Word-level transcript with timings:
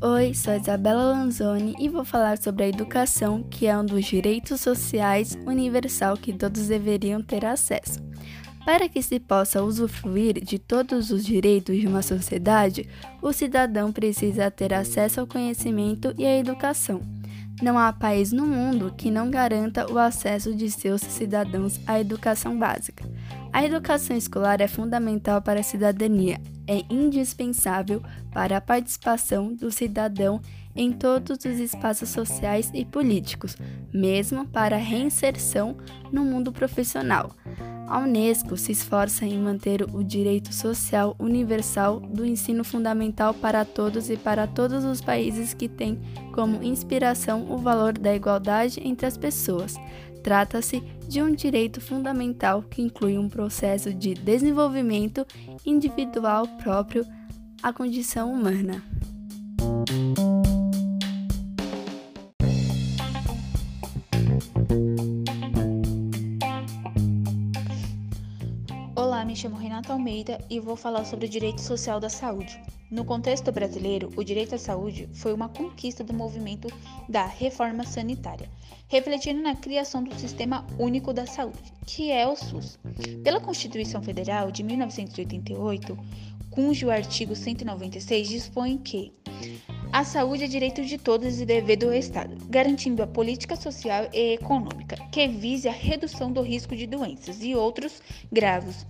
Oi, 0.00 0.34
sou 0.34 0.54
Isabela 0.54 1.04
Lanzoni 1.04 1.74
e 1.78 1.88
vou 1.88 2.04
falar 2.04 2.36
sobre 2.38 2.64
a 2.64 2.68
educação, 2.68 3.42
que 3.42 3.66
é 3.66 3.78
um 3.78 3.84
dos 3.84 4.04
direitos 4.04 4.60
sociais 4.60 5.38
universal 5.46 6.16
que 6.16 6.32
todos 6.32 6.68
deveriam 6.68 7.22
ter 7.22 7.44
acesso. 7.44 8.00
Para 8.64 8.88
que 8.88 9.02
se 9.02 9.18
possa 9.18 9.62
usufruir 9.62 10.44
de 10.44 10.58
todos 10.58 11.10
os 11.10 11.24
direitos 11.24 11.76
de 11.76 11.86
uma 11.86 12.02
sociedade, 12.02 12.88
o 13.20 13.32
cidadão 13.32 13.92
precisa 13.92 14.50
ter 14.50 14.72
acesso 14.72 15.20
ao 15.20 15.26
conhecimento 15.26 16.14
e 16.16 16.24
à 16.24 16.38
educação. 16.38 17.00
Não 17.60 17.78
há 17.78 17.92
país 17.92 18.32
no 18.32 18.46
mundo 18.46 18.92
que 18.96 19.10
não 19.10 19.30
garanta 19.30 19.90
o 19.90 19.98
acesso 19.98 20.54
de 20.54 20.70
seus 20.70 21.00
cidadãos 21.00 21.80
à 21.86 22.00
educação 22.00 22.58
básica. 22.58 23.04
A 23.52 23.62
educação 23.64 24.16
escolar 24.16 24.62
é 24.62 24.66
fundamental 24.66 25.42
para 25.42 25.60
a 25.60 25.62
cidadania, 25.62 26.40
é 26.66 26.82
indispensável 26.88 28.02
para 28.32 28.56
a 28.56 28.60
participação 28.62 29.54
do 29.54 29.70
cidadão 29.70 30.40
em 30.74 30.90
todos 30.90 31.44
os 31.44 31.60
espaços 31.60 32.08
sociais 32.08 32.70
e 32.72 32.86
políticos, 32.86 33.54
mesmo 33.92 34.46
para 34.46 34.76
a 34.76 34.78
reinserção 34.78 35.76
no 36.10 36.24
mundo 36.24 36.50
profissional. 36.50 37.30
A 37.86 37.98
Unesco 37.98 38.56
se 38.56 38.72
esforça 38.72 39.26
em 39.26 39.38
manter 39.38 39.82
o 39.82 40.02
direito 40.02 40.54
social 40.54 41.14
universal 41.18 42.00
do 42.00 42.24
ensino 42.24 42.64
fundamental 42.64 43.34
para 43.34 43.66
todos 43.66 44.08
e 44.08 44.16
para 44.16 44.46
todos 44.46 44.82
os 44.82 45.02
países 45.02 45.52
que 45.52 45.68
têm 45.68 46.00
como 46.32 46.62
inspiração 46.62 47.52
o 47.52 47.58
valor 47.58 47.92
da 47.98 48.14
igualdade 48.14 48.80
entre 48.82 49.04
as 49.04 49.18
pessoas. 49.18 49.76
Trata-se 50.22 50.80
de 51.08 51.20
um 51.20 51.34
direito 51.34 51.80
fundamental 51.80 52.62
que 52.62 52.80
inclui 52.80 53.18
um 53.18 53.28
processo 53.28 53.92
de 53.92 54.14
desenvolvimento 54.14 55.26
individual 55.66 56.46
próprio 56.58 57.04
à 57.62 57.72
condição 57.72 58.32
humana. 58.32 58.82
Chamo 69.42 69.56
Renata 69.56 69.92
Almeida 69.92 70.38
e 70.48 70.60
vou 70.60 70.76
falar 70.76 71.04
sobre 71.04 71.26
o 71.26 71.28
direito 71.28 71.60
social 71.60 71.98
da 71.98 72.08
saúde. 72.08 72.56
No 72.88 73.04
contexto 73.04 73.50
brasileiro, 73.50 74.08
o 74.14 74.22
direito 74.22 74.54
à 74.54 74.58
saúde 74.58 75.08
foi 75.12 75.32
uma 75.32 75.48
conquista 75.48 76.04
do 76.04 76.14
movimento 76.14 76.68
da 77.08 77.26
reforma 77.26 77.84
sanitária, 77.84 78.48
refletindo 78.86 79.42
na 79.42 79.56
criação 79.56 80.04
do 80.04 80.14
Sistema 80.14 80.64
Único 80.78 81.12
da 81.12 81.26
Saúde, 81.26 81.72
que 81.84 82.12
é 82.12 82.24
o 82.24 82.36
SUS. 82.36 82.78
Pela 83.24 83.40
Constituição 83.40 84.00
Federal 84.00 84.52
de 84.52 84.62
1988, 84.62 85.98
cujo 86.48 86.88
artigo 86.88 87.34
196 87.34 88.28
dispõe 88.28 88.78
que 88.78 89.12
a 89.92 90.04
saúde 90.04 90.44
é 90.44 90.46
direito 90.46 90.84
de 90.84 90.98
todos 90.98 91.40
e 91.40 91.44
dever 91.44 91.78
do 91.78 91.92
Estado, 91.92 92.36
garantindo 92.48 93.02
a 93.02 93.08
política 93.08 93.56
social 93.56 94.08
e 94.12 94.34
econômica 94.34 94.96
que 95.10 95.26
vise 95.26 95.68
a 95.68 95.72
redução 95.72 96.30
do 96.30 96.42
risco 96.42 96.76
de 96.76 96.86
doenças 96.86 97.42
e 97.42 97.56
outros 97.56 98.00
graves 98.30 98.86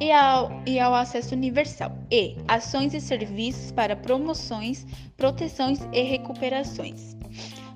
e 0.00 0.12
ao, 0.12 0.62
e 0.66 0.78
ao 0.78 0.94
acesso 0.94 1.34
universal, 1.34 1.96
e 2.10 2.36
ações 2.46 2.94
e 2.94 3.00
serviços 3.00 3.72
para 3.72 3.96
promoções, 3.96 4.86
proteções 5.16 5.80
e 5.92 6.02
recuperações. 6.02 7.16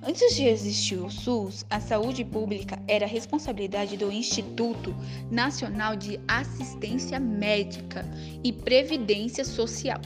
Antes 0.05 0.35
de 0.35 0.45
existir 0.47 0.97
o 0.97 1.09
SUS, 1.09 1.65
a 1.71 1.79
saúde 1.79 2.25
pública 2.25 2.77
era 2.89 3.07
responsabilidade 3.07 3.97
do 3.97 4.11
Instituto 4.11 4.93
Nacional 5.31 5.95
de 5.95 6.19
Assistência 6.27 7.21
Médica 7.21 8.05
e 8.43 8.53
Previdência 8.53 9.45
Social. 9.45 10.01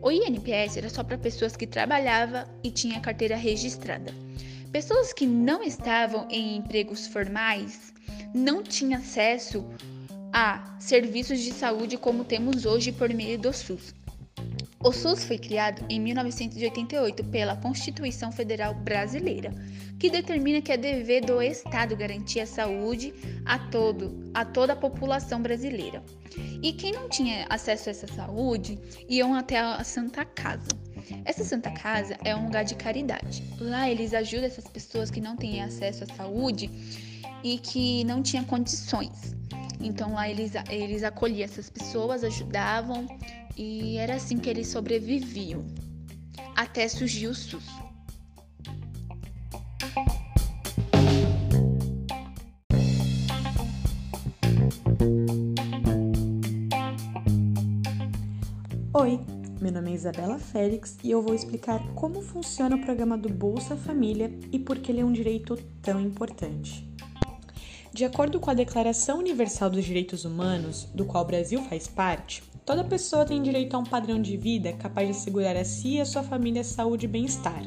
O 0.00 0.10
INPS 0.10 0.76
era 0.76 0.88
só 0.88 1.02
para 1.02 1.18
pessoas 1.18 1.56
que 1.56 1.66
trabalhavam 1.66 2.44
e 2.62 2.70
tinham 2.70 3.00
carteira 3.00 3.36
registrada. 3.36 4.14
Pessoas 4.70 5.12
que 5.12 5.26
não 5.26 5.64
estavam 5.64 6.28
em 6.30 6.56
empregos 6.56 7.08
formais 7.08 7.92
não 8.32 8.62
tinham 8.62 9.00
acesso 9.00 9.66
a 10.32 10.76
serviços 10.78 11.40
de 11.40 11.52
saúde 11.52 11.96
como 11.96 12.24
temos 12.24 12.64
hoje 12.64 12.92
por 12.92 13.12
meio 13.12 13.38
do 13.38 13.52
SUS. 13.52 13.94
O 14.82 14.92
SUS 14.92 15.24
foi 15.24 15.36
criado 15.36 15.84
em 15.90 16.00
1988 16.00 17.24
pela 17.24 17.56
Constituição 17.56 18.32
Federal 18.32 18.74
Brasileira, 18.74 19.52
que 19.98 20.08
determina 20.08 20.62
que 20.62 20.72
é 20.72 20.76
dever 20.78 21.22
do 21.22 21.42
Estado 21.42 21.94
garantir 21.94 22.40
a 22.40 22.46
saúde 22.46 23.12
a 23.44 23.58
todo, 23.58 24.30
a 24.32 24.42
toda 24.42 24.72
a 24.72 24.76
população 24.76 25.42
brasileira. 25.42 26.02
E 26.62 26.72
quem 26.72 26.92
não 26.92 27.10
tinha 27.10 27.44
acesso 27.50 27.90
a 27.90 27.92
essa 27.92 28.06
saúde 28.06 28.78
iam 29.06 29.34
até 29.34 29.58
a 29.58 29.84
Santa 29.84 30.24
Casa. 30.24 30.68
Essa 31.26 31.44
Santa 31.44 31.70
Casa 31.72 32.16
é 32.24 32.34
um 32.34 32.46
lugar 32.46 32.64
de 32.64 32.74
caridade. 32.74 33.42
Lá 33.58 33.90
eles 33.90 34.14
ajudam 34.14 34.46
essas 34.46 34.66
pessoas 34.66 35.10
que 35.10 35.20
não 35.20 35.36
têm 35.36 35.62
acesso 35.62 36.04
à 36.04 36.06
saúde 36.14 36.70
e 37.44 37.58
que 37.58 38.02
não 38.04 38.22
tinham 38.22 38.44
condições. 38.44 39.34
Então 39.80 40.12
lá 40.12 40.28
eles, 40.28 40.52
eles 40.68 41.02
acolhiam 41.02 41.44
essas 41.44 41.70
pessoas, 41.70 42.22
ajudavam 42.22 43.06
e 43.56 43.96
era 43.96 44.14
assim 44.16 44.36
que 44.38 44.48
eles 44.48 44.68
sobreviviam 44.68 45.64
até 46.54 46.86
surgir 46.86 47.28
o 47.28 47.34
SUS. 47.34 47.64
Oi, 58.92 59.18
meu 59.60 59.72
nome 59.72 59.92
é 59.92 59.94
Isabela 59.94 60.38
Félix 60.38 60.98
e 61.02 61.10
eu 61.10 61.22
vou 61.22 61.34
explicar 61.34 61.80
como 61.94 62.20
funciona 62.20 62.76
o 62.76 62.80
programa 62.80 63.16
do 63.16 63.30
Bolsa 63.30 63.76
Família 63.76 64.30
e 64.52 64.58
por 64.58 64.78
que 64.78 64.92
ele 64.92 65.00
é 65.00 65.04
um 65.04 65.12
direito 65.12 65.56
tão 65.80 65.98
importante. 66.00 66.89
De 67.92 68.04
acordo 68.04 68.38
com 68.38 68.48
a 68.48 68.54
Declaração 68.54 69.18
Universal 69.18 69.68
dos 69.68 69.84
Direitos 69.84 70.24
Humanos, 70.24 70.86
do 70.94 71.04
qual 71.04 71.24
o 71.24 71.26
Brasil 71.26 71.60
faz 71.64 71.88
parte, 71.88 72.40
toda 72.64 72.84
pessoa 72.84 73.26
tem 73.26 73.42
direito 73.42 73.74
a 73.74 73.80
um 73.80 73.84
padrão 73.84 74.22
de 74.22 74.36
vida 74.36 74.72
capaz 74.74 75.08
de 75.08 75.16
assegurar 75.16 75.56
a 75.56 75.64
si 75.64 75.96
e 75.96 76.00
a 76.00 76.04
sua 76.04 76.22
família 76.22 76.62
saúde 76.62 77.06
e 77.06 77.08
bem-estar, 77.08 77.62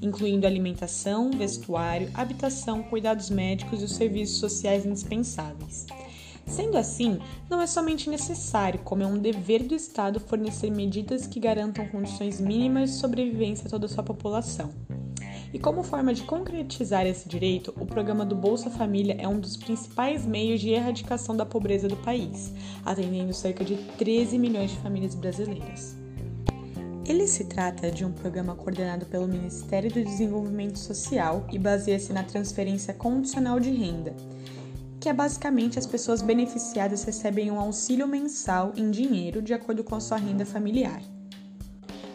incluindo 0.00 0.46
alimentação, 0.46 1.32
vestuário, 1.32 2.08
habitação, 2.14 2.80
cuidados 2.84 3.28
médicos 3.28 3.82
e 3.82 3.86
os 3.86 3.96
serviços 3.96 4.38
sociais 4.38 4.86
indispensáveis. 4.86 5.86
Sendo 6.46 6.78
assim, 6.78 7.18
não 7.50 7.60
é 7.60 7.66
somente 7.66 8.08
necessário, 8.08 8.80
como 8.84 9.02
é 9.02 9.06
um 9.06 9.18
dever 9.18 9.64
do 9.64 9.74
Estado 9.74 10.20
fornecer 10.20 10.70
medidas 10.70 11.26
que 11.26 11.40
garantam 11.40 11.88
condições 11.88 12.40
mínimas 12.40 12.90
de 12.90 12.96
sobrevivência 12.96 13.66
a 13.66 13.70
toda 13.70 13.86
a 13.86 13.88
sua 13.88 14.04
população. 14.04 14.70
E 15.52 15.58
como 15.58 15.82
forma 15.82 16.14
de 16.14 16.22
concretizar 16.22 17.06
esse 17.06 17.28
direito, 17.28 17.74
o 17.80 17.86
programa 17.86 18.24
do 18.24 18.36
Bolsa 18.36 18.70
Família 18.70 19.16
é 19.18 19.26
um 19.26 19.40
dos 19.40 19.56
principais 19.56 20.24
meios 20.24 20.60
de 20.60 20.70
erradicação 20.70 21.36
da 21.36 21.46
pobreza 21.46 21.88
do 21.88 21.96
país, 21.96 22.52
atendendo 22.84 23.32
cerca 23.32 23.64
de 23.64 23.76
13 23.98 24.38
milhões 24.38 24.70
de 24.70 24.76
famílias 24.78 25.14
brasileiras. 25.14 25.96
Ele 27.06 27.26
se 27.26 27.44
trata 27.44 27.90
de 27.90 28.04
um 28.04 28.12
programa 28.12 28.54
coordenado 28.54 29.06
pelo 29.06 29.28
Ministério 29.28 29.90
do 29.90 30.02
Desenvolvimento 30.02 30.78
Social 30.78 31.46
e 31.52 31.58
baseia-se 31.58 32.12
na 32.12 32.24
transferência 32.24 32.92
condicional 32.92 33.60
de 33.60 33.70
renda, 33.70 34.14
que 35.06 35.10
é 35.10 35.14
basicamente 35.14 35.78
as 35.78 35.86
pessoas 35.86 36.20
beneficiadas 36.20 37.04
recebem 37.04 37.48
um 37.48 37.60
auxílio 37.60 38.08
mensal 38.08 38.72
em 38.74 38.90
dinheiro 38.90 39.40
de 39.40 39.54
acordo 39.54 39.84
com 39.84 39.94
a 39.94 40.00
sua 40.00 40.16
renda 40.16 40.44
familiar. 40.44 41.00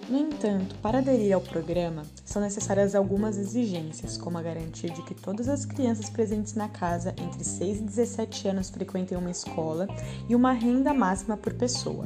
No 0.10 0.18
entanto, 0.18 0.76
para 0.82 0.98
aderir 0.98 1.34
ao 1.34 1.40
programa, 1.40 2.04
são 2.26 2.42
necessárias 2.42 2.94
algumas 2.94 3.38
exigências, 3.38 4.18
como 4.18 4.38
a 4.38 4.42
garantia 4.42 4.90
de 4.90 5.02
que 5.04 5.16
todas 5.16 5.48
as 5.48 5.64
crianças 5.64 6.10
presentes 6.10 6.54
na 6.54 6.68
casa 6.68 7.16
entre 7.18 7.46
6 7.46 7.80
e 7.80 7.84
17 7.84 8.50
anos 8.50 8.70
frequentem 8.70 9.18
uma 9.18 9.32
escola 9.32 9.88
e 10.28 10.36
uma 10.36 10.52
renda 10.52 10.94
máxima 10.94 11.38
por 11.38 11.54
pessoa. 11.54 12.06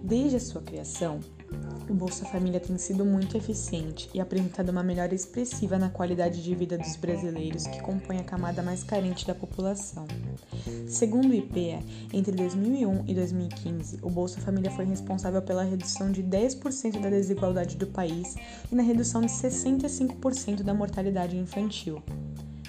Desde 0.00 0.36
a 0.36 0.40
sua 0.40 0.62
criação, 0.62 1.18
o 1.88 1.94
Bolsa 1.94 2.24
Família 2.24 2.58
tem 2.58 2.78
sido 2.78 3.04
muito 3.04 3.36
eficiente 3.36 4.08
e 4.14 4.20
apresentado 4.20 4.70
uma 4.70 4.82
melhora 4.82 5.14
expressiva 5.14 5.78
na 5.78 5.90
qualidade 5.90 6.42
de 6.42 6.54
vida 6.54 6.78
dos 6.78 6.96
brasileiros 6.96 7.66
que 7.66 7.82
compõem 7.82 8.18
a 8.18 8.24
camada 8.24 8.62
mais 8.62 8.82
carente 8.82 9.26
da 9.26 9.34
população. 9.34 10.06
Segundo 10.86 11.30
o 11.30 11.34
IPEA, 11.34 11.80
entre 12.12 12.32
2001 12.32 13.04
e 13.06 13.14
2015, 13.14 13.98
o 14.00 14.08
Bolsa 14.08 14.40
Família 14.40 14.70
foi 14.70 14.86
responsável 14.86 15.42
pela 15.42 15.64
redução 15.64 16.10
de 16.10 16.22
10% 16.22 16.98
da 16.98 17.10
desigualdade 17.10 17.76
do 17.76 17.86
país 17.86 18.36
e 18.70 18.74
na 18.74 18.82
redução 18.82 19.20
de 19.20 19.28
65% 19.28 20.62
da 20.62 20.72
mortalidade 20.72 21.36
infantil. 21.36 22.02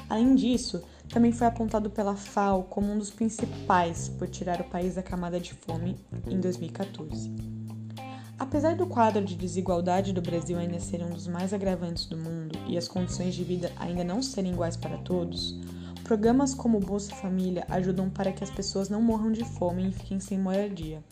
Além 0.09 0.35
disso, 0.35 0.83
também 1.09 1.31
foi 1.31 1.47
apontado 1.47 1.89
pela 1.89 2.15
FAO 2.15 2.63
como 2.63 2.91
um 2.91 2.97
dos 2.97 3.09
principais 3.09 4.09
por 4.09 4.27
tirar 4.27 4.59
o 4.59 4.65
país 4.65 4.95
da 4.95 5.03
camada 5.03 5.39
de 5.39 5.53
fome 5.53 5.95
em 6.27 6.39
2014. 6.39 7.62
Apesar 8.37 8.75
do 8.75 8.87
quadro 8.87 9.23
de 9.23 9.35
desigualdade 9.35 10.11
do 10.11 10.21
Brasil 10.21 10.57
ainda 10.57 10.79
ser 10.79 11.03
um 11.03 11.09
dos 11.09 11.27
mais 11.27 11.53
agravantes 11.53 12.05
do 12.05 12.17
mundo 12.17 12.57
e 12.67 12.77
as 12.77 12.87
condições 12.87 13.35
de 13.35 13.43
vida 13.43 13.71
ainda 13.77 14.03
não 14.03 14.21
serem 14.21 14.51
iguais 14.51 14.75
para 14.75 14.97
todos, 14.97 15.59
programas 16.03 16.53
como 16.53 16.77
o 16.77 16.81
Bolsa 16.81 17.15
Família 17.15 17.65
ajudam 17.69 18.09
para 18.09 18.31
que 18.31 18.43
as 18.43 18.49
pessoas 18.49 18.89
não 18.89 19.01
morram 19.01 19.31
de 19.31 19.45
fome 19.45 19.87
e 19.87 19.91
fiquem 19.91 20.19
sem 20.19 20.37
moradia. 20.37 21.03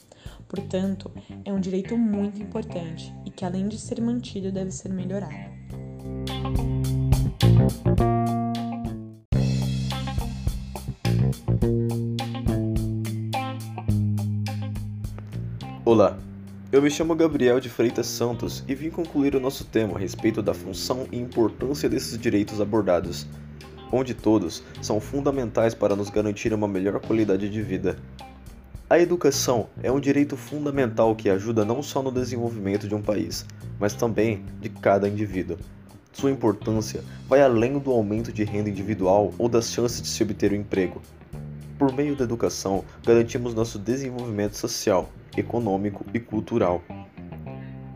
Portanto, 0.48 1.12
é 1.46 1.54
um 1.54 1.60
direito 1.60 1.98
muito 1.98 2.42
importante 2.42 3.14
e 3.26 3.30
que, 3.30 3.46
além 3.46 3.68
de 3.68 3.78
ser 3.78 4.02
mantido, 4.02 4.52
deve 4.52 4.72
ser 4.72 4.90
melhorado. 4.90 5.52
Olá, 15.84 16.18
eu 16.72 16.82
me 16.82 16.90
chamo 16.90 17.14
Gabriel 17.14 17.60
de 17.60 17.68
Freitas 17.68 18.08
Santos 18.08 18.64
e 18.66 18.74
vim 18.74 18.90
concluir 18.90 19.36
o 19.36 19.42
nosso 19.42 19.66
tema 19.66 19.98
a 19.98 20.00
respeito 20.00 20.42
da 20.42 20.54
função 20.54 21.06
e 21.12 21.20
importância 21.20 21.90
desses 21.90 22.18
direitos 22.18 22.62
abordados, 22.62 23.28
onde 23.92 24.14
todos 24.14 24.64
são 24.82 24.98
fundamentais 25.02 25.74
para 25.74 25.98
nos 25.98 26.10
garantir 26.10 26.54
uma 26.54 26.70
melhor 26.70 26.98
qualidade 27.02 27.50
de 27.50 27.62
vida. 27.62 27.98
A 28.90 28.98
educação 28.98 29.68
é 29.84 29.92
um 29.92 30.00
direito 30.00 30.38
fundamental 30.38 31.14
que 31.14 31.30
ajuda 31.30 31.66
não 31.66 31.84
só 31.84 32.02
no 32.02 32.12
desenvolvimento 32.12 32.88
de 32.88 32.96
um 32.96 33.02
país, 33.02 33.46
mas 33.78 33.94
também 33.94 34.46
de 34.62 34.70
cada 34.70 35.10
indivíduo. 35.10 35.58
Sua 36.14 36.32
importância 36.32 37.04
vai 37.28 37.42
além 37.42 37.80
do 37.80 37.92
aumento 37.92 38.32
de 38.32 38.46
renda 38.46 38.70
individual 38.70 39.34
ou 39.38 39.50
das 39.50 39.72
chances 39.72 40.02
de 40.02 40.08
se 40.08 40.24
obter 40.24 40.54
um 40.54 40.56
emprego. 40.56 41.02
Por 41.82 41.92
meio 41.92 42.16
da 42.16 42.26
educação, 42.26 42.86
garantimos 43.04 43.56
nosso 43.56 43.80
desenvolvimento 43.80 44.56
social 44.56 45.10
econômico 45.36 46.06
e 46.14 46.20
cultural. 46.20 46.80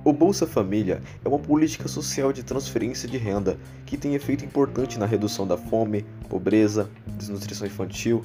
O 0.03 0.11
Bolsa 0.11 0.47
Família 0.47 1.03
é 1.23 1.29
uma 1.29 1.37
política 1.37 1.87
social 1.87 2.33
de 2.33 2.41
transferência 2.41 3.07
de 3.07 3.19
renda 3.19 3.59
que 3.85 3.95
tem 3.95 4.15
efeito 4.15 4.43
importante 4.43 4.97
na 4.97 5.05
redução 5.05 5.45
da 5.45 5.55
fome, 5.55 6.03
pobreza, 6.27 6.89
desnutrição 7.05 7.67
infantil, 7.67 8.23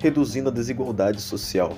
reduzindo 0.00 0.48
a 0.48 0.52
desigualdade 0.52 1.20
social, 1.20 1.72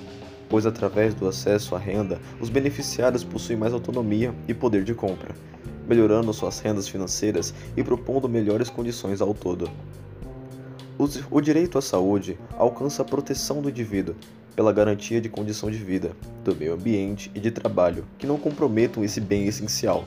pois 0.48 0.64
através 0.64 1.12
do 1.12 1.28
acesso 1.28 1.76
à 1.76 1.78
renda, 1.78 2.18
os 2.40 2.48
beneficiários 2.48 3.24
possuem 3.24 3.58
mais 3.58 3.74
autonomia 3.74 4.34
e 4.48 4.54
poder 4.54 4.84
de 4.84 4.94
compra, 4.94 5.34
melhorando 5.86 6.32
suas 6.32 6.60
rendas 6.60 6.88
financeiras 6.88 7.52
e 7.76 7.84
propondo 7.84 8.26
melhores 8.26 8.70
condições 8.70 9.20
ao 9.20 9.34
todo. 9.34 9.70
O 11.30 11.40
direito 11.40 11.78
à 11.78 11.80
saúde 11.80 12.36
alcança 12.56 13.02
a 13.02 13.04
proteção 13.04 13.62
do 13.62 13.70
indivíduo 13.70 14.16
pela 14.56 14.72
garantia 14.72 15.20
de 15.20 15.28
condição 15.28 15.70
de 15.70 15.78
vida, 15.78 16.10
do 16.42 16.56
meio 16.56 16.74
ambiente 16.74 17.30
e 17.36 17.38
de 17.38 17.52
trabalho 17.52 18.04
que 18.18 18.26
não 18.26 18.36
comprometam 18.36 19.04
esse 19.04 19.20
bem 19.20 19.46
essencial, 19.46 20.04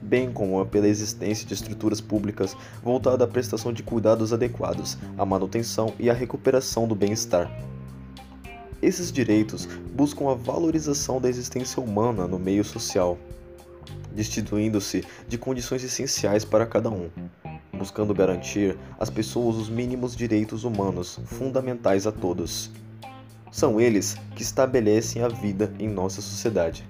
bem 0.00 0.32
como 0.32 0.64
pela 0.64 0.86
existência 0.86 1.44
de 1.44 1.54
estruturas 1.54 2.00
públicas 2.00 2.56
voltadas 2.84 3.22
à 3.22 3.26
prestação 3.26 3.72
de 3.72 3.82
cuidados 3.82 4.32
adequados, 4.32 4.96
à 5.18 5.26
manutenção 5.26 5.92
e 5.98 6.08
à 6.08 6.12
recuperação 6.12 6.86
do 6.86 6.94
bem-estar. 6.94 7.50
Esses 8.80 9.10
direitos 9.10 9.66
buscam 9.92 10.30
a 10.30 10.34
valorização 10.34 11.20
da 11.20 11.28
existência 11.28 11.82
humana 11.82 12.28
no 12.28 12.38
meio 12.38 12.62
social, 12.62 13.18
destituindo-se 14.14 15.04
de 15.26 15.36
condições 15.36 15.82
essenciais 15.82 16.44
para 16.44 16.64
cada 16.64 16.90
um, 16.90 17.10
buscando 17.86 18.12
garantir 18.12 18.76
às 18.98 19.08
pessoas 19.08 19.54
os 19.54 19.68
mínimos 19.68 20.16
direitos 20.16 20.64
humanos 20.64 21.20
fundamentais 21.24 22.04
a 22.04 22.10
todos. 22.10 22.68
São 23.52 23.80
eles 23.80 24.16
que 24.34 24.42
estabelecem 24.42 25.22
a 25.22 25.28
vida 25.28 25.72
em 25.78 25.88
nossa 25.88 26.20
sociedade. 26.20 26.84